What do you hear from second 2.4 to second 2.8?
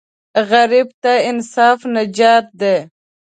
دی